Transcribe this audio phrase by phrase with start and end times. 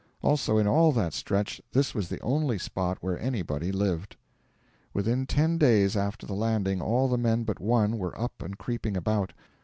[0.23, 4.15] Also, in all that stretch this was the only spot where anybody lived.
[4.95, 8.97] Within ten days after the landing all the men but one were up and creeping
[8.97, 9.31] about.